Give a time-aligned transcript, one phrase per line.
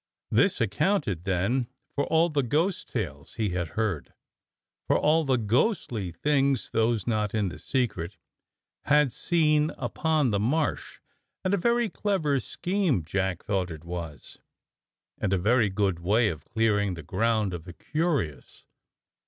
[0.31, 4.13] This accounted, then, for all the ghost tales he had heard,
[4.87, 8.17] for all the ghostly things those not in the secret
[8.85, 10.97] had seen upon the Marsh,
[11.45, 13.73] and a very clever scheme Jack THE SCARECROW'S LEGION 201 thought
[14.09, 14.37] it was,
[15.19, 18.65] and a very good way of clearing the ground of the curious.